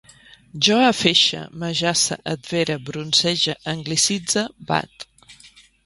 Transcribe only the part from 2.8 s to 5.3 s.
bronzege, anglicitze, bat